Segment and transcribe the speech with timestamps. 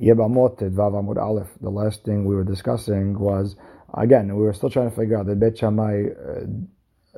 [0.00, 1.48] Yebamot Vav Amud Aleph.
[1.60, 3.56] The last thing we were discussing was
[3.94, 6.46] again we were still trying to figure out the Bet Shammai uh,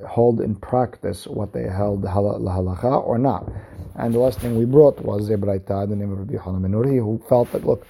[0.07, 3.51] hold in practice what they held halacha or not.
[3.97, 7.51] And the last thing we brought was Ibraita, the name of Rabbi Hanan who felt
[7.53, 7.87] that look,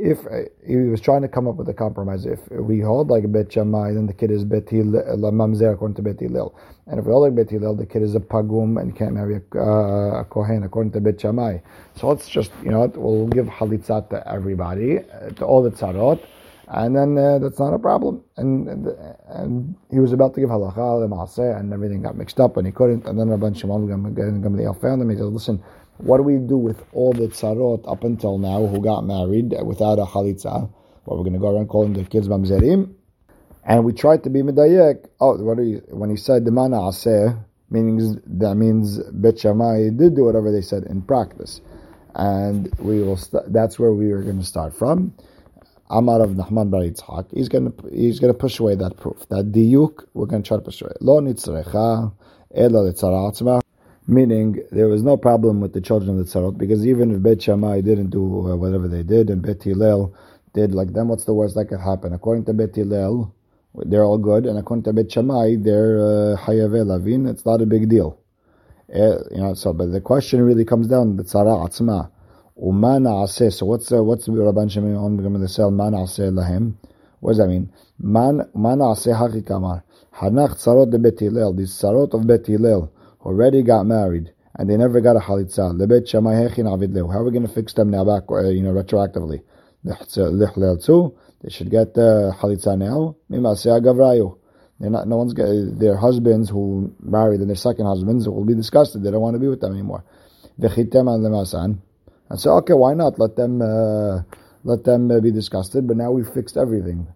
[0.00, 3.30] if uh, he was trying to come up with a compromise, if we hold like
[3.30, 6.54] Bet Shammai, then the kid is Bet Mamzer according to Bet Hillel.
[6.86, 9.36] And if we hold like Bet Hillel, the kid is a Pagum and can't marry
[9.36, 11.58] a, uh, a Kohen according to Bet Shammai.
[11.96, 16.24] So let's just, you know, we'll give Halitzat to everybody, uh, to all the tzarot,
[16.68, 18.22] and then uh, that's not a problem.
[18.36, 18.86] And, and,
[19.28, 23.06] and he was about to give halacha and everything got mixed up, and he couldn't.
[23.06, 25.10] And then Rabban Shimon Gamliel found him.
[25.10, 25.62] He said, "Listen,
[26.02, 29.98] what do we do with all the tzarot up until now who got married without
[29.98, 30.70] a chalitza?
[31.04, 32.94] Well, we're going to go around calling the kids mamzerim."
[33.64, 35.06] And we tried to be medayek.
[35.20, 37.38] Oh, what are you, when he said the mana aseh,
[37.70, 41.60] meaning that means Bet Shammai did do whatever they said in practice,
[42.14, 43.16] and we will.
[43.16, 45.14] St- that's where we are going to start from.
[45.90, 46.82] Amar of Nachman Bar
[47.34, 49.28] he's going to he's going to push away that proof.
[49.28, 50.92] That diuk, we're going to try to push away.
[51.00, 52.12] Lo nitzrecha
[52.54, 52.92] ela
[54.06, 57.42] meaning there was no problem with the children of the tzarot because even if Bet
[57.42, 60.14] Shammai didn't do uh, whatever they did and Bet Hillel
[60.54, 62.12] did like them, what's the worst that could happen?
[62.12, 63.34] According to Bet Hillel,
[63.74, 67.26] they're all good, and according to Bet Shammai, they're uh, hayave lavin.
[67.26, 68.18] It's not a big deal.
[68.92, 72.10] Uh, you know, so but the question really comes down the tzara atzma.
[72.60, 73.56] Umana ase.
[73.56, 75.62] So what's uh, what's Rabban Shimon going to say?
[75.70, 76.74] Mana ase lahem.
[77.20, 77.72] What does that mean?
[78.00, 79.84] Man mana ase hachikamar.
[80.16, 81.54] Hanach tzarot de Bet Hillel.
[81.54, 82.92] These tzarot of Bet Hillel
[83.22, 87.72] already got married and they never got a avid How are we going to fix
[87.72, 88.24] them now back?
[88.30, 89.42] Uh, you know, retroactively.
[91.42, 93.16] They should get the uh, chalitza now.
[94.78, 95.08] They're not.
[95.08, 99.02] No one's their husbands who married and their second husbands will be disgusted.
[99.02, 100.04] They don't want to be with them anymore.
[100.58, 103.18] And say, okay, why not?
[103.18, 104.22] Let them uh,
[104.64, 105.86] let them uh, be disgusted.
[105.86, 107.06] But now we've fixed everything.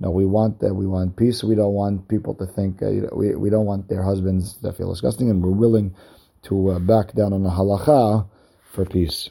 [0.00, 1.44] No, we want uh, we want peace.
[1.44, 4.90] We don't want people to think uh, we we don't want their husbands to feel
[4.90, 5.94] disgusting, and we're willing
[6.42, 8.26] to uh, back down on the halacha
[8.72, 9.30] for peace.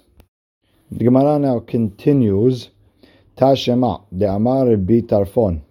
[0.92, 2.70] The Gemara now continues.
[3.40, 5.62] Tashema de Amar Bitarfon,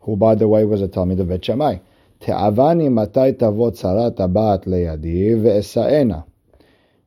[0.00, 1.78] who by the way was a Talmid of Bet Shammai.
[2.20, 6.24] Te'avani matai tavot sarat abat leyadi ve'esaena.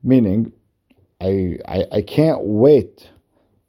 [0.02, 0.52] Meaning,
[1.18, 3.08] I, I, I can't wait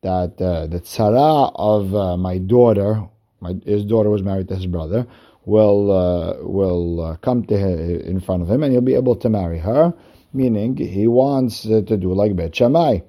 [0.02, 3.08] that uh, the tzara of uh, my daughter,
[3.40, 5.08] my, his daughter was married to his brother,
[5.46, 9.16] will uh, will uh, come to him, in front of him and he'll be able
[9.16, 9.94] to marry her.
[10.34, 13.00] Meaning, he wants to do like Bet Shammai.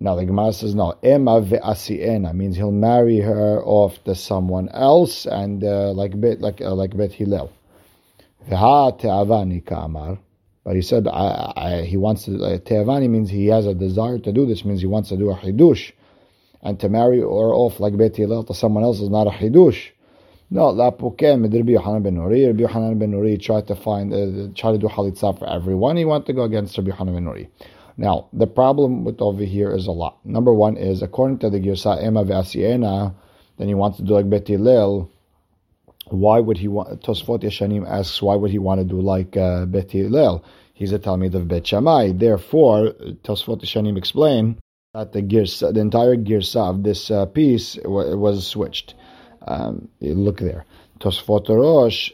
[0.00, 0.94] Now the Gemara says no.
[1.04, 6.60] Ema ve'asiena means he'll marry her off to someone else, and uh, like bet like
[6.60, 7.52] uh, like Bet Hillel.
[8.50, 10.18] Ka'amar.
[10.64, 12.36] But he said I, I, he wants to.
[12.36, 14.64] Uh, te'avani means he has a desire to do this.
[14.64, 15.92] Means he wants to do a chidush,
[16.64, 19.90] and to marry or off like Bet Hillel to someone else is not a chidush.
[20.50, 22.46] No, la pukem Rabbi Yohanan ben Nuri.
[22.46, 25.96] Rabbi Yohanan ben Nuri tried to find, uh, try to do halitza for everyone.
[25.96, 27.48] He wanted to go against Rabbi Yohanan ben Nuri.
[27.96, 30.18] Now, the problem with over here is a lot.
[30.24, 33.14] Number one is, according to the Girsa Ema Vasiena,
[33.58, 35.10] then he wants to do like Bet Hillel.
[36.08, 39.66] Why would he want, Tosfot Yeshanim asks, why would he want to do like uh,
[39.66, 40.44] Bet Hillel?
[40.72, 42.12] He's a Talmud of Bet Shammai.
[42.12, 42.88] Therefore,
[43.22, 44.58] Tosfot Yeshanim explain
[44.94, 48.94] that the Girsa, the entire Girsa of this uh, piece was switched.
[49.46, 50.64] Um, look there.
[51.00, 52.12] Tosfot Rosh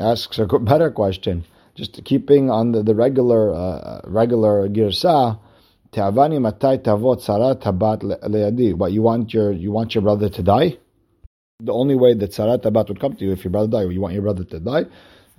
[0.00, 1.44] asks a better question
[1.78, 5.38] just keeping on the, the regular uh, regular girsa,
[5.92, 8.74] te'avani matai tavot sarat tabat le'adi.
[8.74, 10.76] What you want your you want your brother to die?
[11.60, 14.00] The only way that sarat tabat would come to you if your brother died, you
[14.00, 14.86] want your brother to die.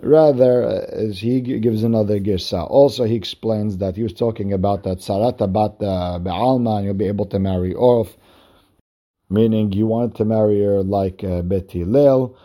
[0.01, 2.69] Rather, uh, as he gives another girsa.
[2.69, 6.93] Also, he explains that he was talking about that sarat tabat uh, be'alma, and you'll
[6.93, 8.15] be able to marry off,
[9.29, 12.37] meaning you wanted to marry her like uh, Lil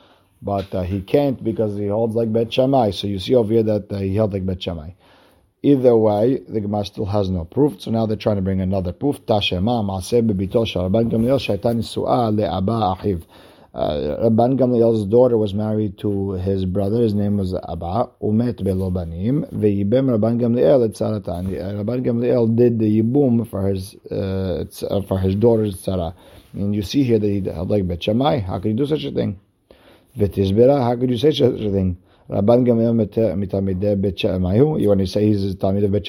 [0.44, 2.90] but uh, he can't because he holds like Bet Shammai.
[2.90, 4.90] So you see over here that uh, he held like Bet Shammai.
[5.62, 7.80] Either way, the Gemara still has no proof.
[7.80, 9.24] So now they're trying to bring another proof.
[9.24, 13.24] Tashema Maaseh bebito Rabban Gamliel shaitan su'a le'aba achiv.
[13.74, 17.02] Uh, Rabban Gamliel's daughter was married to his brother.
[17.02, 18.08] His name was Abba.
[18.22, 19.44] Umet belo banim.
[19.46, 21.48] Ve'yibem Rabban Gamliel et tzaratan.
[21.48, 24.64] Rabban Gamliel did the yibum for his uh,
[25.08, 26.14] for his daughter's tzara.
[26.52, 28.04] And you see here that he held like Bet.
[28.04, 29.40] How could he do such a thing?
[30.16, 31.96] V'tizbera, how could you say such a thing?
[32.30, 34.22] Rabban Gamliel mitamideh bet.
[34.22, 36.06] You want to say he's a Talmid of bet?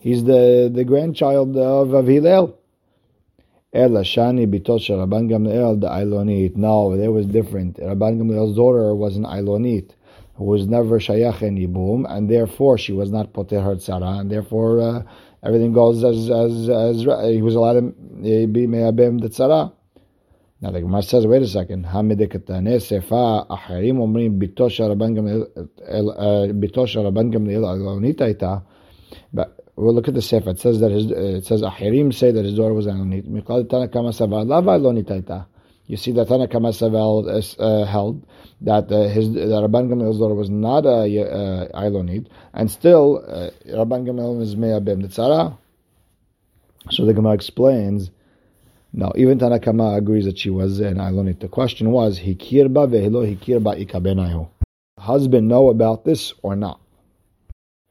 [0.00, 2.58] He's the, the grandchild of, of Hillel.
[3.74, 6.56] Er Ela Shani bitot Rabban Gamliel er the Ailonit.
[6.56, 7.76] No, there was different.
[7.78, 9.90] Rabban Gamliel's daughter was an Ailonit.
[10.36, 14.30] who was never shayach in yibum, and therefore she was not poter her tzara, and
[14.30, 15.02] therefore uh,
[15.42, 17.94] everything goes as as as he was allowed to
[18.24, 19.72] eh, be me'abim the tzara.
[20.60, 21.84] Now the Gemara says, wait a second.
[21.84, 25.14] Hamidikatane sefa acharim omrim bito sharaban
[27.32, 28.62] gamliel alonita ita.
[28.62, 28.73] But
[29.76, 30.50] we'll look at the sefer.
[30.50, 33.28] It says that his it says achirim say that his daughter was alonit.
[33.28, 35.46] Mikal tana kama sava lava.
[35.86, 37.28] You see that Tana Kama Savel
[37.58, 38.26] uh, held
[38.62, 43.50] that uh, his that Rabban Gamliel's daughter was not a uh, Ilonit, and still uh,
[43.68, 45.58] Rabban Gamliel is Me'abim Tzara.
[46.90, 48.10] So the Gemara explains
[48.94, 51.40] Now, even Tanakama agrees that she was an Ilonit.
[51.40, 54.48] The question was, Hikirba vehilo hikirba ikabenayu.
[54.98, 56.80] Husband know about this or not?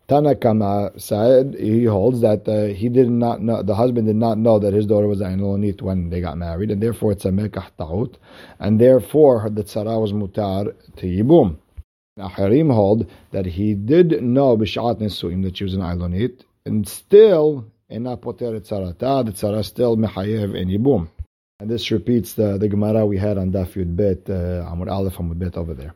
[0.10, 4.60] Tanakama said he holds that uh, he did not know the husband did not know
[4.60, 8.18] that his daughter was Ainulonit when they got married, and therefore it's a merkah taut,
[8.60, 11.58] and therefore the tzara was mutar to yibum.
[12.18, 16.88] Now Harim hold that he did know b'shat nesuim that she was an Ainulonit, and
[16.88, 21.08] still in not tzarata, the tzara still mechayev and yibum.
[21.60, 25.16] And this repeats the, the Gemara we had on Daf Yud Bet uh, Amud Aleph
[25.16, 25.94] Amud Bet over there.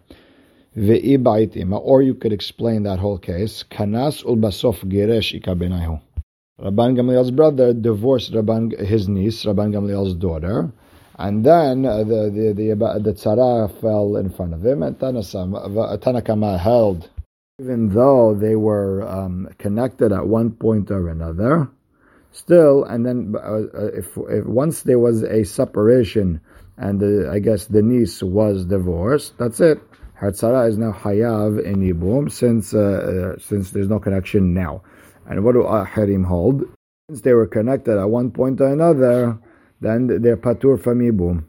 [0.78, 3.64] Or you could explain that whole case.
[3.70, 6.00] Kanas ulbasof geresh ikabenayhu.
[6.62, 10.72] Rabban Gamliel's brother divorced Rabban, his niece, Rabban Gamliel's daughter,
[11.18, 16.60] and then uh, the the the, the tzara fell in front of him, and Tanakama
[16.60, 17.10] held,
[17.60, 21.70] even though they were um, connected at one point or another,
[22.32, 26.42] still, and then uh, uh, if, if, once there was a separation
[26.78, 29.80] and the, I guess the niece was divorced, that's it.
[30.20, 34.82] Hartzara is now hayav in yibum since uh, uh, since there's no connection now.
[35.28, 36.64] And what do Ahirim hold?
[37.10, 39.38] Since they were connected at one point or another,
[39.82, 41.44] then they're patur from yibum.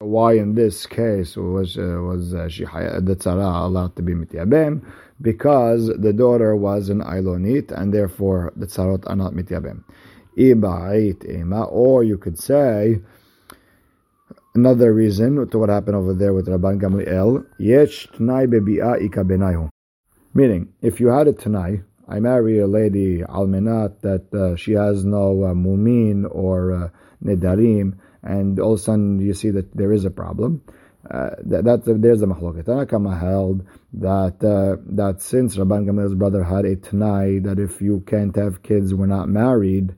[0.00, 4.84] Why in this case was uh, was uh, she the tzara allowed to be mityabem?
[5.20, 9.84] Because the daughter was an ilonit, and therefore the tzarot are not mityabem
[10.38, 13.00] or you could say
[14.58, 19.70] another reason to what happened over there with Rabban Gamliel, yesh tnai bebi'a ika
[20.34, 25.04] Meaning, if you had a tanai, I marry a lady almenat that uh, she has
[25.04, 26.88] no uh, mumin or uh,
[27.24, 30.62] nedarim, and all of a sudden you see that there is a problem.
[31.08, 32.64] Uh, that, that there's a mahloket.
[32.64, 33.64] Tanakama held
[33.94, 38.62] that uh, that since Rabban Gamliel's brother had a tanai that if you can't have
[38.62, 39.94] kids, we're not married,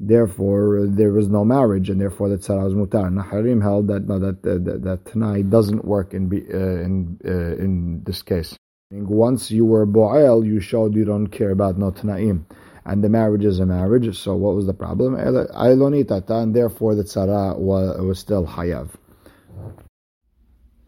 [0.00, 3.08] Therefore, there was no marriage, and therefore the tzara was mutar.
[3.12, 8.02] Naharim held that no, that that, that tanai doesn't work in uh, in uh, in
[8.04, 8.56] this case.
[8.90, 12.44] Once you were bo'el, you showed you don't care about no tanaim,
[12.84, 14.18] and the marriage is a marriage.
[14.18, 15.14] So what was the problem?
[15.14, 18.90] Ailonitata, and therefore the tzara was, was still hayav.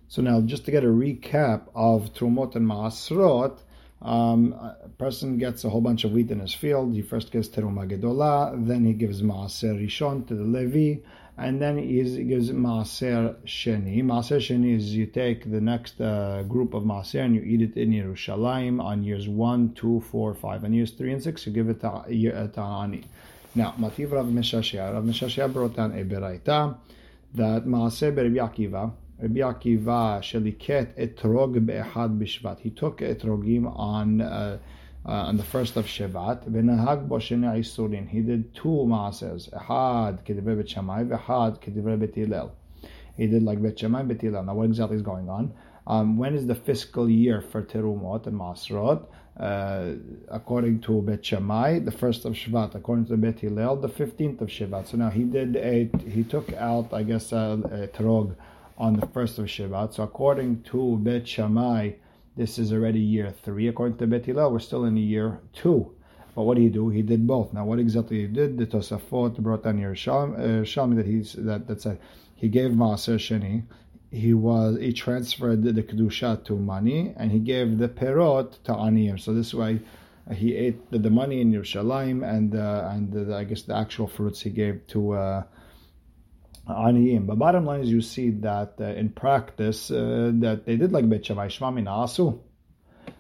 [0.09, 3.61] So now, just to get a recap of Trumot and Maasrot,
[4.03, 6.95] um, a person gets a whole bunch of wheat in his field.
[6.95, 11.01] He first gives teruma gedola, then he gives maaser rishon to the levi,
[11.39, 14.03] and then he gives maaser sheni.
[14.03, 17.77] Maaser sheni is you take the next uh, group of maaser and you eat it
[17.77, 21.69] in Yerushalayim on years one, two, four, five, and years three and six you give
[21.69, 23.05] it to, uh, to ani.
[23.55, 24.93] Now, Mativ Rav Meshashia.
[24.93, 26.77] Rav Meshashia brought down a beraita
[27.35, 32.61] that maaser Akiva Rabbi Akiva sheliket etrog be'echad b'shvat.
[32.61, 34.59] He took etrogim on uh,
[35.07, 36.51] uh, on the first of Shevat.
[36.51, 38.09] V'nahag bo shene isurin.
[38.09, 39.49] He did two maases.
[39.55, 41.05] Echad kedivrei bet Shammai,
[42.15, 42.53] Hillel.
[43.17, 44.03] He did like bet Shammai.
[44.03, 45.55] Now what exactly is going on?
[45.87, 49.07] Um, when is the fiscal year for Terumot and Masrot?
[49.39, 49.93] Uh,
[50.29, 52.75] according to Bet Shammai, the first of Shvat.
[52.75, 54.89] According to Bet Hillel, the fifteenth of Shvat.
[54.89, 58.35] So now he did a he took out I guess a, a trog
[58.79, 59.95] on the first of Shivat.
[59.95, 61.93] So according to Bet Shammai,
[62.37, 63.69] this is already year three.
[63.69, 65.95] According to Bet Hillel, we're still in year two.
[66.35, 66.91] But what did he do?
[66.91, 67.55] He did both.
[67.55, 68.59] Now, what exactly he did?
[68.59, 71.99] The Tosafot brought down here Shalmi uh, that he's that that said
[72.35, 73.63] he gave Maaser Sheni.
[74.11, 79.19] He was he transferred the, kedusha to money, and he gave the perot to aniyim.
[79.19, 79.81] So this way,
[80.31, 84.07] he ate the, the, money in Yerushalayim, and uh, and the, I guess the actual
[84.07, 85.13] fruits he gave to.
[85.13, 85.43] Uh,
[86.69, 87.27] aniyim.
[87.27, 91.09] But bottom line is, you see that uh, in practice uh, that they did like
[91.09, 92.39] Bet Shammai Shema Asu.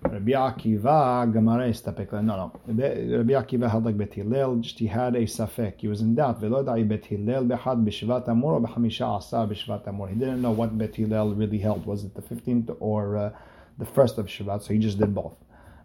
[0.02, 2.12] Rabbi Akiva Gemara istapek.
[2.12, 2.52] No, no.
[2.66, 4.56] Rabbi Akiva had like Bet Hillel.
[4.56, 5.74] Just he had a safek.
[5.78, 6.40] He was in doubt.
[6.40, 10.08] Velo da'i Bet Hillel b'shvat amur or b'chamisha b'shvat amur.
[10.08, 11.86] He didn't know what Bet Hillel really held.
[11.86, 13.30] Was it the fifteenth or uh,
[13.78, 14.62] the first of Shvat?
[14.62, 15.34] So he just did both.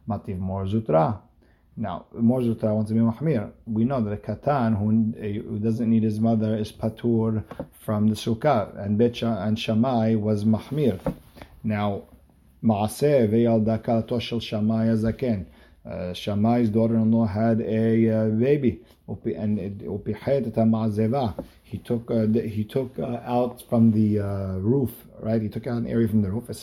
[0.07, 1.19] Mativ Mor Zutra.
[1.77, 3.49] Now, Mor Zutra wants to be Mahmir.
[3.65, 7.43] We know that a Katan who, doesn't need his mother is Patur
[7.79, 10.99] from the Sukkah, and Betcha and Shammai was Mahmir.
[11.63, 12.03] Now,
[12.61, 15.45] Maaseh ve'yalda kalato shel Shammai Zaken.
[15.83, 19.57] Uh, Shammai's daughter-in-law had a uh, baby, and
[21.63, 25.41] he took uh, he took uh, out from the uh, roof, right?
[25.41, 26.47] He took out an area from the roof.
[26.49, 26.53] He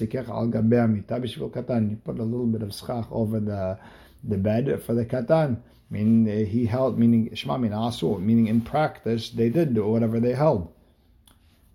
[1.97, 3.79] put a little bit of schach over the
[4.25, 5.61] the bed for the katan.
[5.91, 10.21] Meaning uh, he held, meaning shma min asu, meaning in practice they did do whatever
[10.21, 10.73] they held.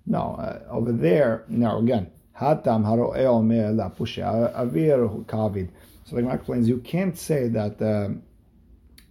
[0.06, 2.12] No, over there now again.
[2.40, 5.70] Hatam haro'eo me la avir kavid.
[6.06, 8.10] So the Gemara explains you can't say that uh,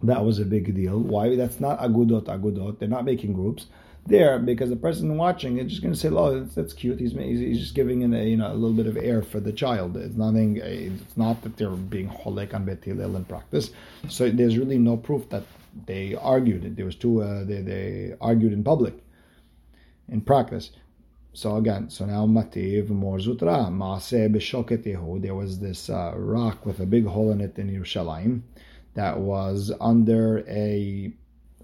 [0.02, 0.98] that was a big deal.
[0.98, 1.36] Why?
[1.36, 2.78] That's not agudot agudot.
[2.78, 3.66] They're not making groups
[4.06, 7.12] there because the person watching is just going to say, "Oh, that's, that's cute." He's,
[7.12, 9.96] he's just giving in a, you know a little bit of air for the child.
[9.96, 10.56] It's nothing.
[10.56, 13.70] It's not that they're being holek on bet in practice.
[14.08, 15.44] So there's really no proof that
[15.86, 16.76] they argued.
[16.76, 17.22] There was two.
[17.22, 18.94] Uh, they they argued in public,
[20.08, 20.70] in practice.
[21.34, 25.22] So again, so now Mativ Mor Zutra Maaseh B'Shoket.
[25.22, 28.42] There was this uh, rock with a big hole in it in Yerushalayim
[28.94, 31.10] that was under a,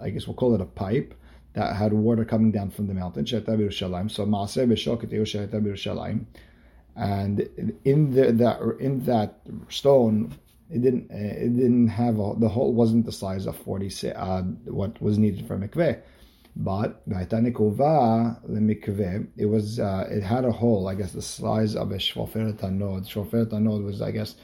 [0.00, 1.12] I guess we'll call it a pipe
[1.58, 3.26] that had water coming down from the mountain.
[3.26, 4.66] So Maaseh
[6.96, 7.36] and
[7.84, 9.30] in the, that in that
[9.68, 10.32] stone.
[10.70, 11.10] It didn't.
[11.10, 12.74] It didn't have a, the hole.
[12.74, 13.90] wasn't the size of forty.
[14.26, 14.42] Uh,
[14.80, 15.94] what was needed for mikveh.
[16.56, 21.96] But mikveh, it was uh, it had a hole, I guess the size of a
[21.96, 23.08] shoferet anod.
[23.08, 24.36] Shoferet anod was, I guess,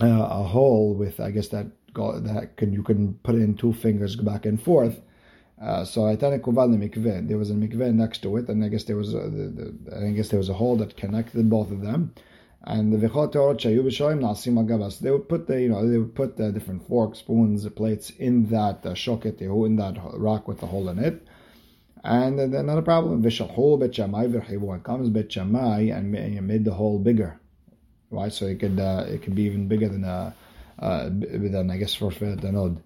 [0.00, 4.16] uh, a hole with, I guess that that can you can put in two fingers
[4.16, 4.96] back and forth.
[5.60, 8.84] Uh, so Vaitanikuva the mikveh, there was a mikveh next to it, and I guess
[8.84, 11.80] there was a, the, the, I guess there was a hole that connected both of
[11.80, 12.12] them.
[12.62, 14.98] And the v'chol teorot shayu b'shoim nasim agavas.
[14.98, 18.48] They would put the, you know, they would put the different forks, spoons, plates in
[18.50, 21.26] that uh, shoket in that rock with the hole in it.
[22.04, 24.76] And then another problem, v'shalhu bet shamai v'rchivu.
[24.76, 26.12] It comes bet shamai and
[26.46, 27.40] made the hole bigger,
[28.10, 28.32] right?
[28.32, 30.34] So it could uh, it could be even bigger than a
[30.78, 32.82] uh, than I guess for the node.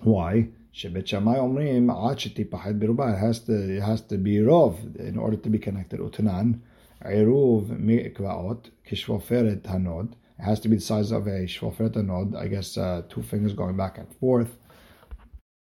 [0.00, 0.48] Why?
[0.78, 3.12] Shebet Shammai omrim ad shetipachet beruba.
[3.12, 5.98] It has to it has to be rov in order to be connected.
[5.98, 6.60] Utanan.
[7.04, 10.12] Eruv mikvaot kishvoferet hanod.
[10.38, 12.36] It has to be the size of a shvoferet hanod.
[12.36, 14.56] I guess uh, two fingers going back and forth.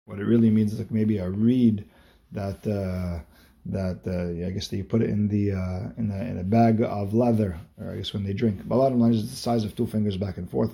[0.05, 1.87] What it really means is like maybe a reed
[2.31, 3.19] that uh,
[3.67, 6.45] that uh, I guess that you put it in the uh, in a in a
[6.45, 8.61] bag of leather, or I guess when they drink.
[8.65, 10.73] But bottom line is the size of two fingers back and forth.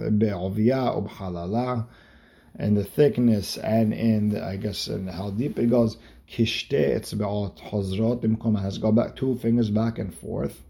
[2.58, 5.96] And the thickness and in I guess and how deep it goes.
[6.28, 10.62] Kishte hozrot bimkom has go back two fingers back and forth.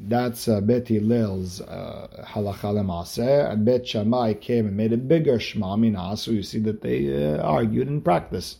[0.00, 5.38] That's uh, Bet Hillel's uh, halacha lemaseh, and Bet Shammai came and made a bigger
[5.38, 6.16] shma minah.
[6.16, 8.58] So you see that they uh, argued in practice.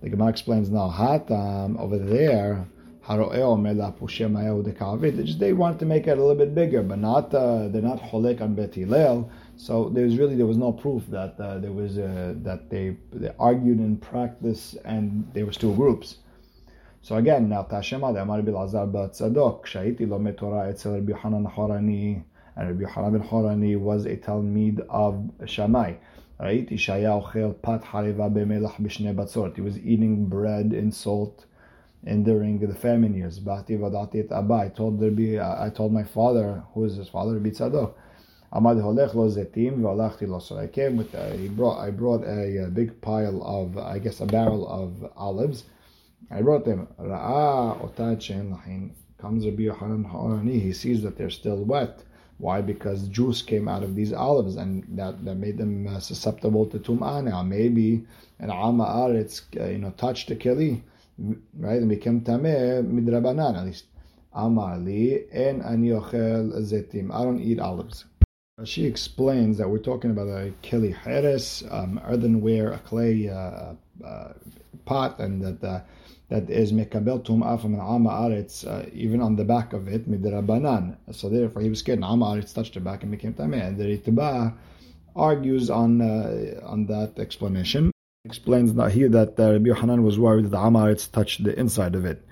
[0.00, 2.66] The Gemara explains now hatam over there.
[3.08, 3.16] They
[5.24, 8.00] just they wanted to make it a little bit bigger, but not uh, they're not
[8.00, 9.28] holek on Bet Hillel.
[9.56, 13.32] So there's really there was no proof that uh, there was uh, that they, they
[13.38, 16.16] argued in practice and there was two groups.
[17.02, 22.22] So again, now Tashema the Amar Bilazar Tzadok Shaiti Lo Torah Etzel Rabbi Yohanan Horani
[22.56, 25.94] and Rabbi Yohanan ben Horani was a Talmid of Shammai.
[26.40, 26.68] Right?
[26.68, 29.54] Ishaya Ochel Pat Hariva Bemelach B'Shnei Batzort.
[29.56, 31.44] He was eating bread and salt
[32.04, 33.38] and during the famine years.
[33.38, 34.54] Bati Vadati Abba.
[34.54, 37.94] I told Rabbi, I told my father, who is his father, Rabbi Tzadok.
[38.52, 40.58] Amad holech lo zetim v'alachti lo.
[40.58, 44.26] I came with, he brought, I brought a, a, big pile of, I guess, a
[44.26, 45.64] barrel of olives.
[46.30, 46.86] I brought them.
[47.00, 48.90] Ra'ah otat she'en lahin.
[49.16, 52.02] Comes Rabbi Yohanan Ha'orani, he sees that they're still wet.
[52.36, 52.60] Why?
[52.60, 56.78] Because juice came out of these olives, and that, that made them uh, susceptible to
[56.78, 57.24] tum'ah.
[57.24, 58.04] Now maybe
[58.38, 60.82] an ama aretz, uh, you know, touched the keli,
[61.56, 63.84] right, and became tameh midrabanan at least.
[64.34, 67.14] Amar li en ani ochel zetim.
[67.14, 68.04] I don't eat olives.
[68.64, 73.72] She explains that we're talking about a keli heres, um, earthenware, a clay uh,
[74.04, 74.32] uh,
[74.84, 75.80] pot, and that uh,
[76.28, 80.06] that is mekabel tum'ah from an ama aretz, uh, even on the back of it,
[80.06, 80.96] midrabanan.
[81.12, 82.04] So therefore, he was scared.
[82.04, 83.68] Ama aretz touched the back and became tameh.
[83.68, 84.52] And the Ritba
[85.16, 87.90] argues on uh, on that explanation.
[88.26, 91.58] Explains that here that uh, Rabbi Hanan was worried that the ama aretz touched the
[91.58, 92.22] inside of it.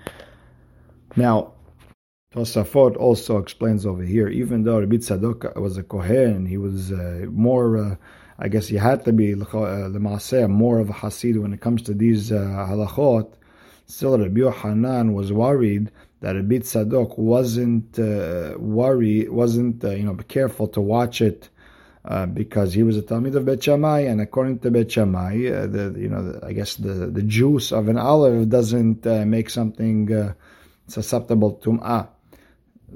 [1.15, 1.53] Now,
[2.33, 7.25] Tosafot also explains over here, even though Rabbi Tzadok was a Kohen, he was uh,
[7.29, 7.95] more, uh,
[8.39, 11.93] I guess he had to be, uh, more of a Hasid when it comes to
[11.93, 12.37] these uh,
[12.69, 13.33] halachot,
[13.85, 20.15] still Rabbi Yohanan was worried that Rabbi Tzadok wasn't uh, worried, wasn't, uh, you know,
[20.29, 21.49] careful to watch it
[22.05, 25.67] uh, because he was a Talmid of Bet Shammai, and according to Bet Shammai, uh,
[25.67, 29.49] the you know the, I guess the, the juice of an olive doesn't uh, make
[29.49, 30.33] something uh,
[30.87, 32.07] susceptible to tum'ah.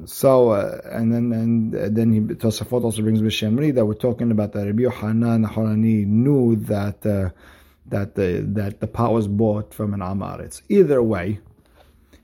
[0.03, 4.51] So uh, and then and then he Tosafot also brings Bishemri that we're talking about
[4.53, 7.29] that Rabbi Yohanan Harani knew that uh,
[7.87, 10.61] that the that the pot was bought from an Amaretz.
[10.67, 11.39] Either way,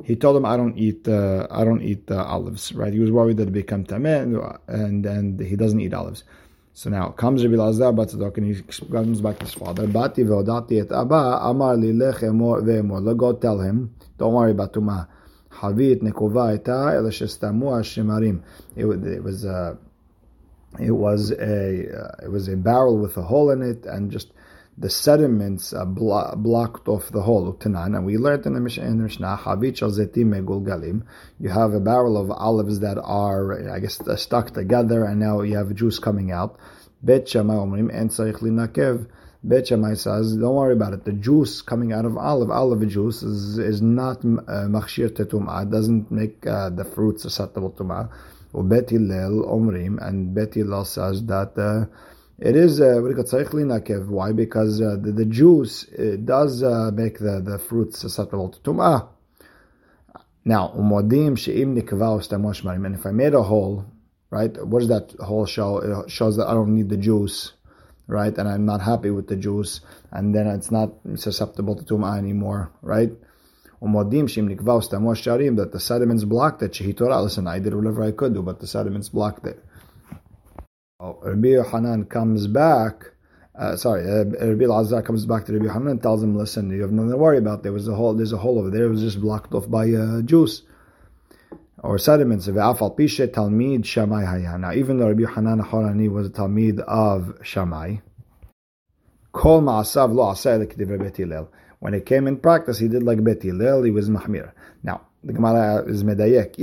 [0.03, 2.91] he told him, "I don't eat uh, I don't eat uh, olives." Right?
[2.91, 6.25] He was worried that it become tameh, and and he doesn't eat olives.
[6.73, 8.61] So now comes Rabbi Lazar Batzadok and he
[8.91, 9.87] comes back to his father.
[9.87, 15.07] Bati ve'odati et Abba amar li lech go tell him, don't worry about tumah.
[15.53, 18.41] Havit nekova eta el shestamu shimarim.
[18.75, 18.85] It
[19.23, 19.77] was a
[20.79, 24.31] it was a uh, it was a barrel with a hole in it and just
[24.77, 27.53] the sediments uh, blo- blocked off the hole.
[27.53, 30.33] Tanan, and we learned in the Mishnah, Havit zetim
[30.65, 31.03] galim.
[31.39, 35.57] You have a barrel of olives that are, I guess, stuck together, and now you
[35.57, 36.57] have juice coming out.
[37.03, 39.07] Bet Shammai omrim en tzarich linakev.
[39.43, 41.03] Bet Shammai says, don't worry about it.
[41.03, 45.63] The juice coming out of olive, olive juice, is, is not uh, machshir tetumah.
[45.63, 48.07] It doesn't make uh, the fruit susceptible to ma.
[48.53, 51.57] Bet Hillel omrim, and Bet Hillel says that.
[51.57, 51.91] Uh,
[52.37, 52.99] it is uh,
[54.07, 54.31] why?
[54.31, 55.83] Because uh, the, the, juice
[56.25, 59.07] does uh, make the, the fruits susceptible to tumah.
[60.43, 63.85] Now, umodim she'im nikva And if I made a hole,
[64.31, 64.65] right?
[64.65, 65.77] What does that hole show?
[65.77, 67.53] It shows that I don't need the juice,
[68.11, 68.37] right?
[68.37, 72.71] And I'm not happy with the juice, and then it's not susceptible to tumah anymore,
[72.81, 73.11] right?
[73.81, 74.81] Umodim she'im nikva
[75.23, 76.73] sharim that the sediments blocked it.
[76.73, 77.23] Shehitorah.
[77.23, 79.63] Listen, I did whatever I could do, but the sediments blocked it.
[80.99, 83.05] Oh, Rabbi Hanan comes back.
[83.57, 86.81] Uh, sorry, uh, Rabbi Lazar comes back to Rabbi Hanan and tells him, "Listen, you
[86.81, 87.63] have nothing to worry about.
[87.63, 88.13] There was a hole.
[88.13, 88.85] There's a hole over there.
[88.85, 90.61] It was just blocked off by uh, juice
[91.81, 92.47] or sediments.
[92.47, 94.57] Of Afal Pishe Talmid Shammai Haya.
[94.57, 97.97] Now, even though Rabbi Hanan Harani was a Talmid of Shammai,
[99.33, 101.47] Kol Ma'asav Lo
[101.79, 104.51] When it came in practice, he did like Bet He was Mahmir.
[104.83, 106.55] Now, the Gemara is medayek.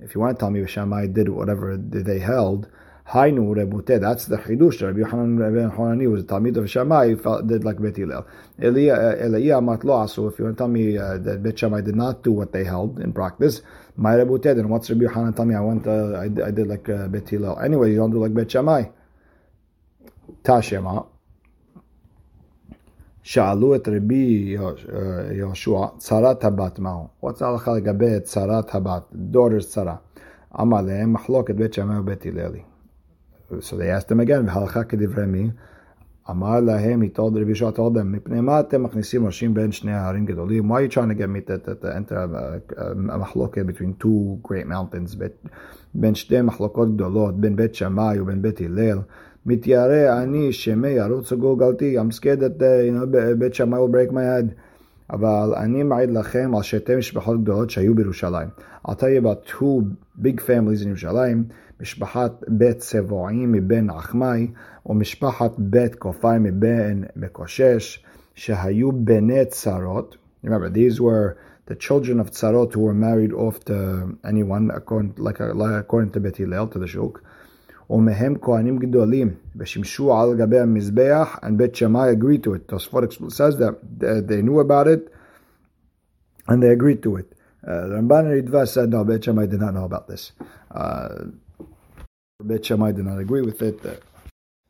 [0.00, 2.68] If you want to tell me Shammai did whatever they held,
[3.09, 3.99] Hainu rebute.
[3.99, 4.81] That's the chidush.
[4.81, 7.13] Rabbi Yohanan ben Hanani was a talmid of Shammai.
[7.45, 8.25] Did like Bet Hillel.
[8.59, 10.31] Eliyah amat lo asu.
[10.31, 12.63] If you want to tell me uh, that Bet Shammai did not do what they
[12.63, 13.61] held in practice,
[13.95, 14.43] my rebute.
[14.43, 15.55] Then what's Rabbi Yohanan tell me?
[15.55, 15.85] I went.
[15.85, 17.59] Uh, I, I did like uh, Bet Hillel.
[17.59, 18.83] Anyway, you don't do like Bet Shammai.
[20.43, 21.05] Tashema.
[23.27, 24.55] שאלו את רבי
[25.31, 27.07] יהושע, צרת הבת מהו?
[27.23, 29.03] What's ההלכה לגבי צרת הבת?
[29.33, 29.95] daughter's צרה.
[30.61, 32.61] אמר להם, מחלוקת בית שמאי ובית הללי.
[33.61, 35.49] So they asked him again, והלכה כדברי מי?
[36.29, 39.91] אמר להם, he told רבי יהושע, told them, מפני מה אתם מכניסים ראשים בין שני
[39.91, 40.71] ההרים גדולים?
[40.71, 44.03] Why are you trying to get me to, to, to enter a, a מחלוקת between
[44.03, 45.15] two great mountains?
[45.93, 48.99] בין שתי מחלוקות גדולות, בין בית שמאי ובין בית הלל?
[49.45, 54.11] מתיירא אני שמא ירוץ גולגלתי, I'm scared that uh, you know, בית שמאי will break
[54.11, 54.53] my head.
[55.09, 58.47] אבל אני מעיד לכם על שתי משפחות גדולות שהיו בירושלים.
[58.87, 59.83] I'll tell you about two
[60.21, 61.43] big families in ירושלים,
[61.81, 64.47] משפחת בית צבועים מבן עכמי,
[64.85, 68.03] ומשפחת בית קופאי מבן מקושש,
[68.35, 70.17] שהיו בני צרות.
[70.45, 71.35] Remember, these were
[71.67, 76.19] the children of צרות who were married off to anyone, according, like, like according to
[76.19, 77.21] Bet Hillel, to the shuk.
[77.89, 82.67] ומהם כהנים גדולים, ושימשו על גבי המזבח, and בית שמאי agreed to it.
[82.67, 85.11] Tosfot says that they knew about it,
[86.47, 87.35] and they agreed to it.
[87.67, 90.33] Uh, the Ramban Ridva said, no, Bet Shammai did not know about this.
[90.69, 91.25] Uh,
[92.42, 93.84] Bet Shammai did not agree with it.
[93.84, 93.94] Uh,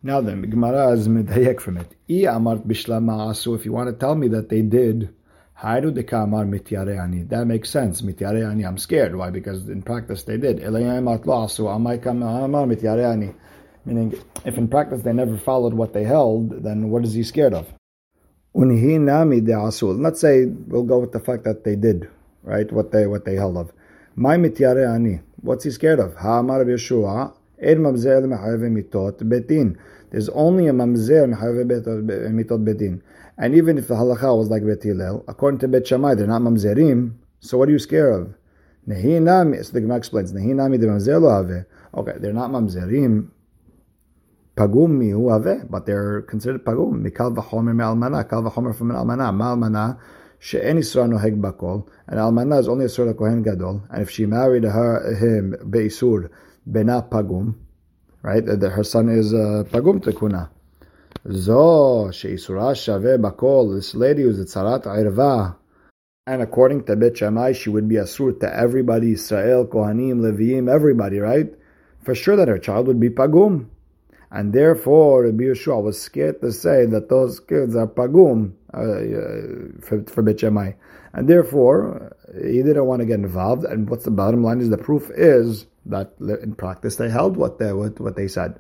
[0.02, 1.94] now then, Gemara is medayek from it.
[2.09, 3.54] I amart bishlama asu.
[3.54, 5.14] If you want to tell me that they did,
[5.62, 7.28] Haidu de kamar mityareani.
[7.28, 8.00] That makes sense.
[8.00, 8.66] Mityareani.
[8.66, 9.14] I'm scared.
[9.14, 9.28] Why?
[9.30, 10.61] Because in practice they did.
[10.61, 13.35] So mityareani.
[13.85, 17.52] Meaning, if in practice they never followed what they held, then what is he scared
[17.52, 17.66] of?
[18.56, 20.00] Unhinami de asul.
[20.00, 22.09] Let's say we'll go with the fact that they did,
[22.42, 22.72] right?
[22.72, 23.70] What they what they held of.
[24.16, 24.38] My.
[25.42, 26.16] What's he scared of?
[26.16, 27.35] Ha'amar Yeshua.
[30.11, 31.29] There's only a mamzer
[32.33, 33.03] mitot betin.
[33.37, 36.40] And even if the halacha was like Bet Hillel, according to Bet Shammai, they're not
[36.42, 37.16] mamzerim.
[37.40, 38.35] So what are you scared of?
[38.88, 39.62] Nehinami.
[39.64, 40.33] So the Gemara explains.
[40.33, 41.66] Nehinami de mamzer lo have.
[41.94, 43.29] Okay, they're not mamzerim.
[44.57, 47.03] Pagum mihu have, but they're considered pagum.
[47.03, 48.29] Mikal v'chomer me'almana.
[48.29, 49.33] Kal v'chomer from an almana.
[49.33, 49.99] Ma'almana
[50.38, 51.87] she'en isra noheg bakol.
[52.09, 53.83] And almana is only a sort of kohen gadol.
[53.90, 56.31] And if she married her him beisur
[56.66, 57.55] bena pagum,
[58.23, 58.44] right?
[58.44, 60.51] That Her son is uh, pagum tekuna.
[61.31, 63.75] Zo sheisura shave bakol.
[63.75, 65.57] This lady was a tzarat irva.
[66.27, 71.18] And according to Bet Shammai, she would be asur to everybody, Israel, Kohanim, Leviim, everybody,
[71.18, 71.53] right?
[72.05, 73.66] For sure that her child would be pagum.
[74.31, 79.81] And therefore, Rabbi Yeshua was scared to say that those kids are pagum uh, uh,
[79.83, 80.73] for, for Bet Shammai.
[81.12, 83.64] And therefore, he didn't want to get involved.
[83.64, 87.59] And what's the bottom line is the proof is that in practice they held what
[87.59, 88.59] they, what, what they said.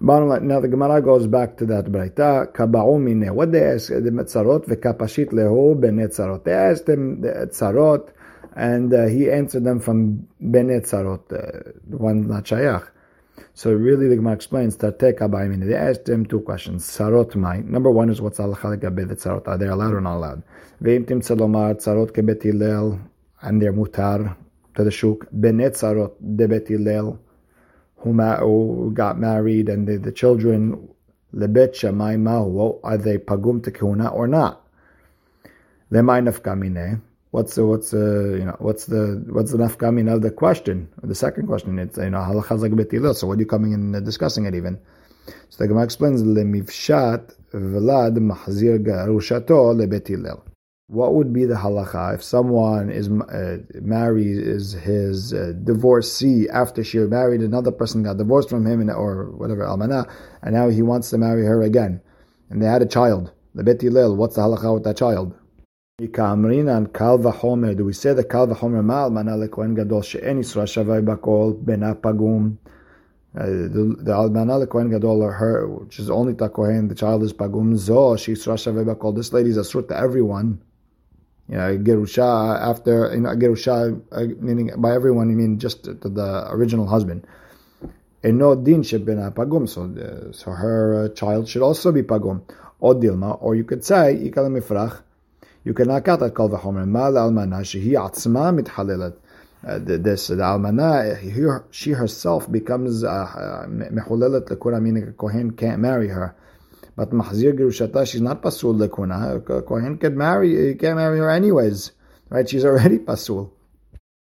[0.00, 3.36] Bottom line, now the Gemara goes back to that mine.
[3.36, 6.44] What they asked, the Metzarot v'kapashit lehu benetzarot.
[6.44, 8.10] They asked him the Tzarot,
[8.56, 12.88] and uh, he answered them from benetzarot, uh, the one not shayach.
[13.54, 15.60] So really, the Gemara explains mine.
[15.60, 16.84] They asked him two questions.
[16.84, 17.58] Sarot mai.
[17.58, 19.46] Number one is what's halacha legabe the tzarot?
[19.46, 20.42] Are they allowed or not allowed?
[20.82, 22.98] Ve'im tim tzalomar tzarot kebet hillel,
[23.42, 24.36] and they're mutar
[24.74, 25.26] to the shuk.
[25.30, 27.18] Benetzarot de bet hillel
[28.02, 30.88] who, got married and the, the children,
[31.34, 34.66] lebet shamay mahu, are they pagum tekuna or not?
[35.90, 37.00] Lemay nafkamine.
[37.32, 40.88] What's the what's the you know what's the what's the nafkamin of the question?
[41.02, 44.44] The second question it's you know halachas like So what are you coming in discussing
[44.44, 44.78] it even?
[45.48, 50.10] So the Gemara explains lemivshat velad mahzir garushato lebet
[50.92, 56.84] what would be the halacha if someone is uh, marries is his uh, divorcee after
[56.84, 60.06] she married another person got divorced from him and, or whatever almana,
[60.42, 62.02] and now he wants to marry her again,
[62.50, 63.32] and they had a child.
[63.54, 65.34] The bet hillel, what's the halacha with that child?
[66.02, 71.94] Do we say the kal v'chomer ma almana lekohen gadol she'en yisra shavay bakol bena
[71.94, 72.56] pagum?
[73.38, 77.76] Uh, the, almana lekohen gadol or her, which is only takohen, the child is pagum
[77.76, 79.14] zo she yisra shavay bakol.
[79.14, 80.60] This lady is a to everyone
[81.48, 85.94] you know, Gerusha after, you know, Gerusha, uh, meaning by everyone, you mean just to
[85.94, 87.26] the original husband.
[88.24, 92.42] And no din shebena pagum, so, uh, so her child should also be pagum.
[92.80, 95.02] Or dilma, or you could say, ikal mifrach,
[95.64, 99.16] you can knock out that kol v'chomer, mal almana, shehi atzma.
[99.64, 105.80] Uh, this the almana, she herself becomes uh, uh mechulelet lekura, meaning a kohen can't
[105.80, 106.34] marry her.
[106.94, 109.66] But Mahzir Girushata, she's not Pasul Lekuna.
[109.66, 111.92] Kohen can marry, he can't marry her anyways.
[112.28, 112.48] Right?
[112.48, 113.50] She's already Pasul.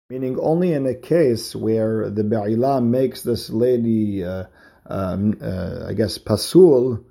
[0.09, 4.45] Meaning only in a case where the Ba'ilah makes this lady, uh,
[4.85, 7.03] um, uh, I guess, Pasul,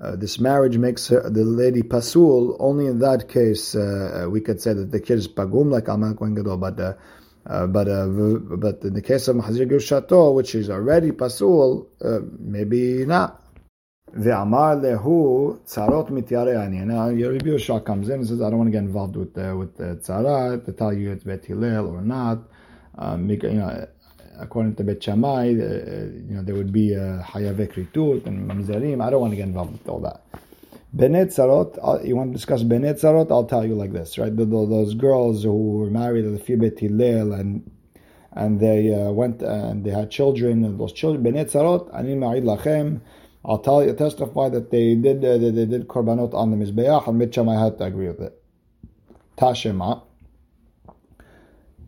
[0.00, 4.60] uh, this marriage makes her, the lady Pasul, only in that case uh, we could
[4.60, 6.94] say that the kid is Pagum like Alman Kohen Gadol, but uh,
[7.46, 12.20] uh, but uh, but in the case of Mahzir Girshato, which is already Pasul, uh,
[12.38, 13.42] maybe not.
[14.16, 16.84] Ve'amar lehu tzarot mityareani.
[16.84, 19.34] Now, your Rabbi Yeshua comes in and says, I don't want to get involved with
[19.34, 22.40] the, with the tzara, to tell you it's Bet Hillel or not.
[22.98, 23.86] Um, you know,
[24.40, 29.04] according to Bet Shammai, uh, you know, there would be a hayavek ritut and mamzerim.
[29.04, 30.22] I don't want to get involved with all that.
[30.92, 33.30] Benet Tzarot, you want to discuss Benet Tzarot?
[33.30, 34.34] I'll tell you like this, right?
[34.34, 37.70] The, the, those girls who were married at the Fibet Hillel and
[38.32, 42.44] and they uh, went and they had children, and those children, Benet Tzarot, ani ma'id
[42.44, 43.00] lachem,
[43.44, 47.06] I'll tell you, testify that they did uh, they, they, did korbanot on the mizbeach,
[47.08, 48.42] and Mitcham I had to agree with it.
[49.36, 50.02] Tashema.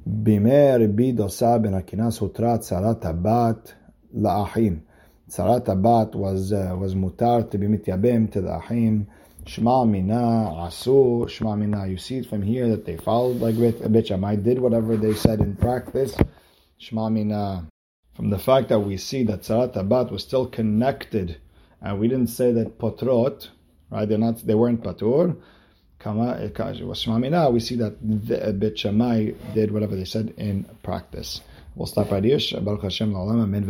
[0.06, 3.74] בימי רבי דוסה בן הכינס הותרה צרת הבת
[4.14, 4.80] לאחים.
[5.28, 9.04] צרת הבת was, uh, was מותר to be מתייבם to the אחים.
[9.48, 11.88] Shema Mina, Asu, Shema Mina.
[11.88, 15.14] You see it from here that they followed like with Bet Shammai, did whatever they
[15.14, 16.14] said in practice.
[16.78, 17.66] Shema Mina
[18.18, 21.38] from the fact that we see that Sarat Abat was still connected,
[21.82, 23.50] and we didn't say that Potrot,
[23.92, 24.10] right?
[24.10, 25.38] They're not, they weren't Patur.
[26.05, 31.41] We see that the uh, Bet Shammai did whatever they said in practice.
[31.75, 32.39] We'll stop right here.
[32.61, 33.65] Baruch Hashem, Amen,